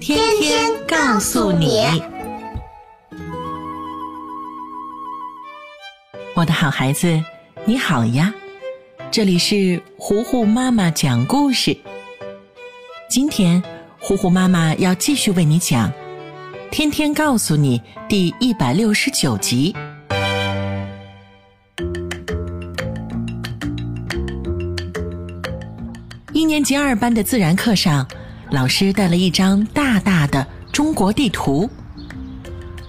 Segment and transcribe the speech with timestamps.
[0.00, 1.80] 天天告诉你，
[6.36, 7.20] 我的好孩子，
[7.64, 8.32] 你好呀！
[9.10, 11.76] 这里是糊糊妈妈讲故事。
[13.10, 13.60] 今天，
[13.98, 15.90] 糊糊妈妈要继续为你讲
[16.70, 19.74] 《天天告诉你》第一百六十九集。
[26.32, 28.06] 一年级二班的自然课上。
[28.50, 31.68] 老师带了一张大大的中国地图，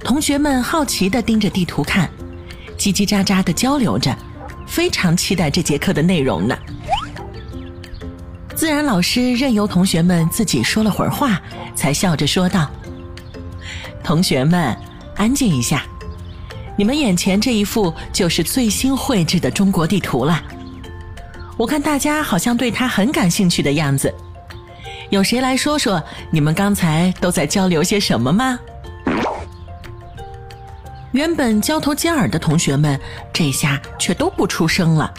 [0.00, 2.10] 同学们好奇地盯着地图看，
[2.76, 4.16] 叽叽喳喳地交流着，
[4.66, 6.58] 非常期待这节课的内容呢。
[8.56, 11.40] 自然老师任由同学们自己说了会儿话，
[11.76, 12.68] 才笑着说道
[14.02, 14.76] ：“同学们，
[15.14, 15.84] 安静一下，
[16.76, 20.42] 你们眼前这一幅就是最新绘制的中国地图了。
[21.56, 24.12] 我看大家好像对它很感兴趣的样子。”
[25.10, 28.58] 有谁来说说你们刚才都在交流些什么吗？
[31.12, 32.98] 原本交头接耳的同学们，
[33.32, 35.14] 这下却都不出声了。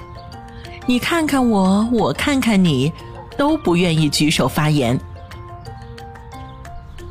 [0.86, 2.92] 你看看我，我看看你，
[3.38, 5.00] 都不愿意举手发言。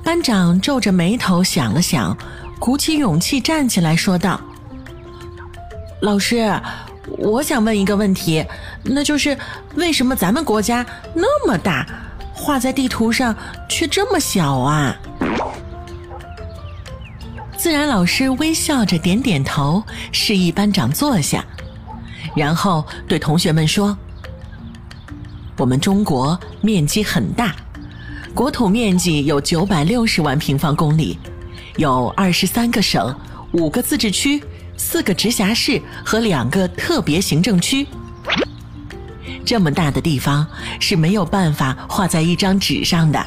[0.02, 2.14] 班长皱着眉头想了想，
[2.58, 4.38] 鼓起勇气站起来说道
[6.00, 6.54] ：“老师，
[7.16, 8.44] 我想问一个问题，
[8.82, 9.36] 那就是
[9.76, 11.86] 为什么咱们国家那么大？”
[12.34, 13.34] 画在地图上
[13.68, 14.94] 却这么小啊！
[17.56, 21.42] 自然老师微笑着点点头，示意班长坐下，
[22.36, 23.96] 然后对同学们说
[25.56, 27.54] ：“我们中国面积很大，
[28.34, 31.18] 国土面积有九百六十万平方公里，
[31.76, 33.18] 有二十三个省、
[33.52, 34.42] 五个自治区、
[34.76, 37.86] 四个直辖市和两个特别行政区。”
[39.44, 40.46] 这么大的地方
[40.80, 43.24] 是没有办法画在一张纸上的，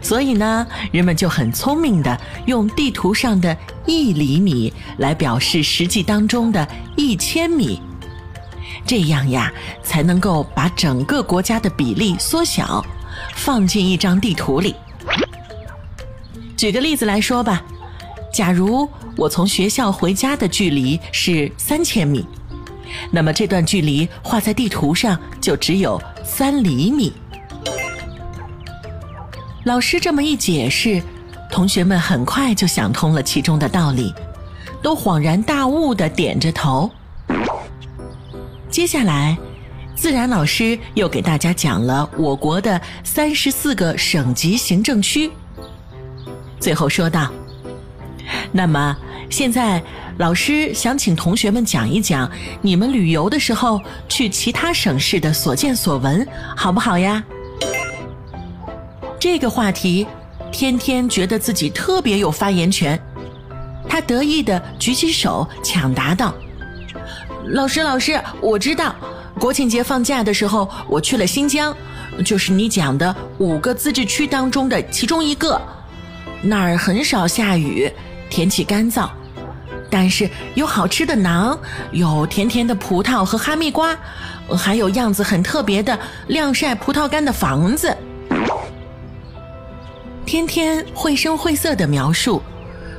[0.00, 3.56] 所以呢，人们就很聪明的用地图上的
[3.86, 6.66] 一厘米来表示实际当中的
[6.96, 7.80] 一千米，
[8.86, 12.84] 这样呀，才能够把整个国家的比例缩小，
[13.34, 14.74] 放进一张地图里。
[16.56, 17.62] 举个例子来说吧，
[18.32, 22.26] 假如我从学校回家的距离是三千米。
[23.10, 27.12] 那么这段距离画在地图上就只有三厘米。
[29.64, 31.02] 老师这么一解释，
[31.50, 34.14] 同学们很快就想通了其中的道理，
[34.82, 36.90] 都恍然大悟的点着头。
[38.70, 39.36] 接下来，
[39.94, 45.30] 自然老师又给大家讲了我国的三十四个省级行政区，
[46.58, 47.30] 最后说道
[48.52, 48.96] ：“那么
[49.28, 49.82] 现在。”
[50.18, 52.28] 老师想请同学们讲一讲
[52.60, 57.22] 你们旅游的时候去其他省市的所见所闻，好不好呀？
[59.20, 60.04] 这个话题，
[60.50, 63.00] 天天觉得自己特别有发言权，
[63.88, 66.34] 他得意的举起手抢答道
[67.46, 68.92] ：“老师，老师，我知道，
[69.38, 71.72] 国庆节放假的时候我去了新疆，
[72.24, 75.60] 就是你讲的五个自治区当中的其中一个，
[76.42, 77.88] 那儿很少下雨，
[78.28, 79.08] 天气干燥。”
[79.90, 81.58] 但是有好吃的馕，
[81.92, 83.96] 有甜甜的葡萄和哈密瓜，
[84.56, 87.96] 还有样子很特别的晾晒葡萄干的房子。
[90.26, 92.42] 天天绘声绘色的描述，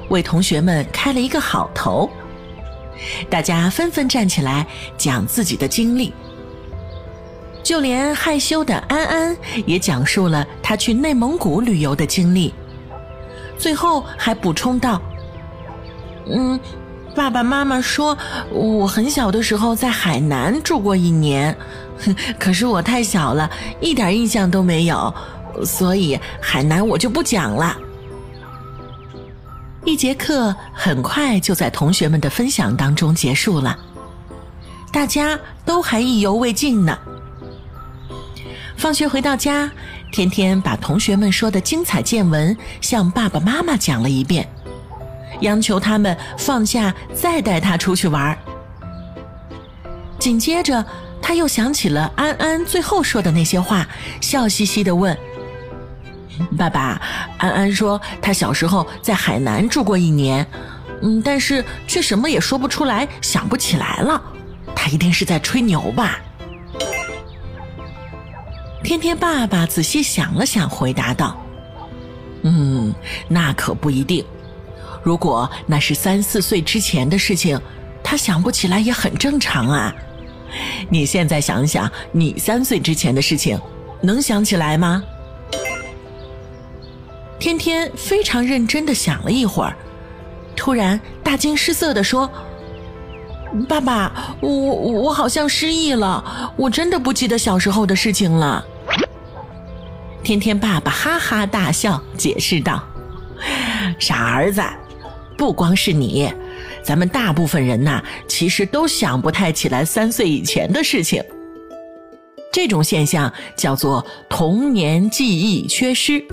[0.10, 2.10] 为同学们开了一个好头。
[3.30, 4.66] 大家纷纷站起来
[4.98, 6.12] 讲自己的经历，
[7.62, 9.38] 就连害羞的安安
[9.68, 12.54] 也讲述了他去内蒙古旅游的经历，
[13.60, 15.00] 最后还补充道。
[16.32, 16.60] 嗯，
[17.16, 18.18] 爸爸妈妈说
[18.52, 21.56] 我很小的时候在海南住过一年，
[22.40, 23.50] 可是我太小了，
[23.82, 25.14] 一点印象都没有，
[25.66, 27.76] 所以海南我就不讲了。
[29.86, 33.78] 一节课很快就在同学们的分享当中结束了，
[34.92, 36.98] 大家都还意犹未尽呢。
[38.78, 39.72] 放学回到家，
[40.12, 44.48] 天天把同学们说的精彩见闻向爸爸妈妈讲了一遍，
[45.42, 48.38] 央求他们放假再带他出去玩。
[50.18, 50.86] 紧接着，
[51.22, 53.88] 他又想起了安安最后说的那些话，
[54.20, 55.18] 笑嘻嘻的问
[56.58, 57.02] ：“爸爸，
[57.38, 60.46] 安安说他小时候在海南住过一年，
[61.02, 64.22] 嗯，但是却什么也说不出来，想不起来了。
[64.76, 66.20] 他一定是在吹牛吧？”
[68.84, 71.38] 天天爸爸仔细想了想，回答道
[72.44, 72.94] ：“嗯，
[73.28, 74.26] 那可不一定。
[75.04, 77.60] 如果那是三四岁之前的事情，
[78.04, 79.94] 他想不起来也很正常啊。”
[80.90, 83.60] 你现在想想，你三岁之前的事情，
[84.02, 85.04] 能想起来吗？
[87.38, 89.76] 天天非常认真的想了一会儿，
[90.56, 92.30] 突然大惊失色的说
[93.70, 98.66] ：“爸爸，我我好像失忆了，我真的不记得小时候的事情了。”
[100.22, 102.84] 天天爸爸哈哈大笑，解释道
[104.00, 104.64] ：“傻儿子，
[105.38, 106.32] 不光是你。”
[106.82, 111.24] 咱们大部分人呐，其实都想不太起来三岁以前的事情。
[112.52, 116.24] 这种现象叫做童年记忆缺失。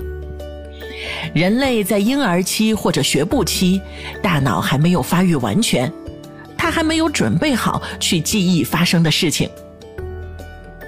[1.35, 3.79] 人类在婴儿期或者学步期，
[4.23, 5.91] 大脑还没有发育完全，
[6.57, 9.47] 他还没有准备好去记忆发生的事情。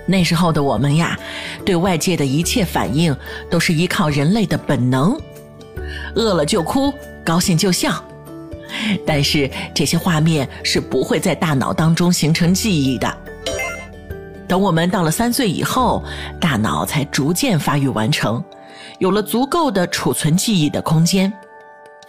[0.08, 1.20] 那时候的我们呀，
[1.64, 3.16] 对外界的一切反应
[3.52, 5.16] 都是依靠人类的本能，
[6.16, 6.94] 饿了就哭，
[7.24, 8.04] 高兴就笑。
[9.06, 13.18] 但是这些画面是不会在大脑当中形成记忆的。
[14.48, 16.04] 等我们到了三岁以后，
[16.40, 18.44] 大脑才逐渐发育完成，
[19.00, 21.32] 有了足够的储存记忆的空间。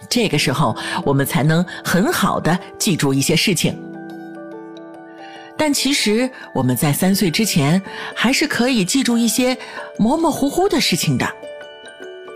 [0.09, 3.79] 这个时候，我们才能很好的记住一些事情。
[5.55, 7.79] 但其实我们在三岁之前，
[8.15, 9.55] 还是可以记住一些
[9.99, 11.27] 模模糊糊的事情的。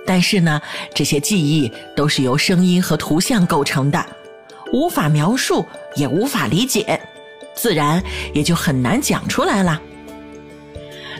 [0.06, 0.62] 但是呢，
[0.94, 4.06] 这些记忆都是由声音和图像构成的，
[4.72, 5.66] 无法描述，
[5.96, 7.00] 也无法理解，
[7.56, 8.04] 自然
[8.34, 9.82] 也就很难讲出来了。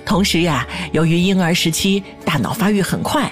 [0.06, 3.32] 同时呀，由于婴儿时期大脑发育很快，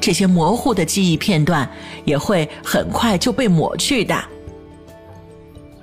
[0.00, 1.68] 这些模糊的记忆片段
[2.04, 4.24] 也会很快就被抹去的。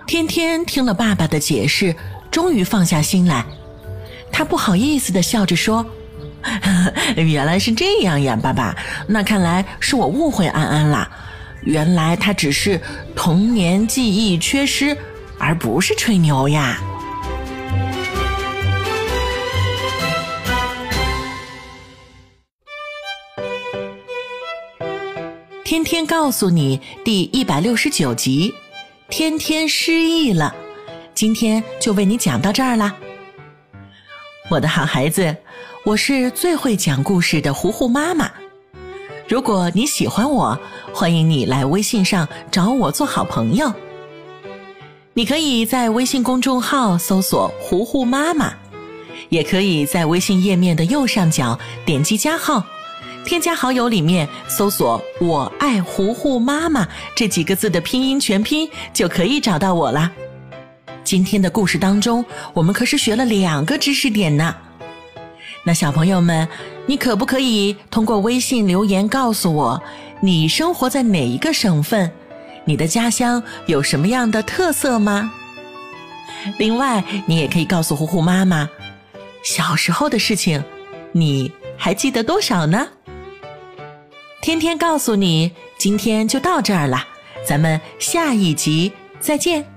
[0.08, 1.94] 天天听了爸爸的解释，
[2.32, 3.46] 终于放下心来，
[4.32, 5.86] 他不好意思的笑着说。
[7.16, 8.76] 原来是这样呀，爸爸。
[9.08, 11.10] 那看来是我误会安安了。
[11.64, 12.80] 原来他只是
[13.16, 14.98] 童年记忆缺失，
[15.40, 16.78] 而不是吹牛呀。
[25.64, 28.54] 天天告诉你第一百六十九集，
[29.10, 30.54] 天天失忆了。
[31.16, 32.96] 今天就为你讲到这儿啦，
[34.50, 35.36] 我的好孩子。
[35.86, 38.32] 我是最会讲故事的糊糊妈妈。
[39.28, 40.58] 如果你喜欢我，
[40.94, 43.72] 欢迎你来微信上找我做好朋友。
[45.14, 48.54] 你可以在微信公众号搜索“糊糊妈妈”，
[49.30, 52.64] 也可以在微信页面的右上角点击加号，
[53.26, 60.12] 添加好友里面搜索“我爱糊糊妈妈”这几个字的拼音全拼，就可以找到我啦。
[61.04, 62.24] 今天的故事当中，
[62.54, 64.56] 我们可是学了两个知识点呢。
[65.66, 66.48] 那小朋友们，
[66.86, 69.82] 你可不可以通过微信留言告诉我，
[70.22, 72.12] 你生活在哪一个省份？
[72.66, 75.32] 你的家乡有什么样的特色吗？
[76.58, 78.70] 另外，你也可以告诉呼呼妈妈，
[79.44, 80.64] 小时候的事情，
[81.12, 82.88] 你还记得多少呢？
[84.42, 87.06] 天天告诉你，今天就到这儿了，
[87.46, 89.73] 咱们下一集再见。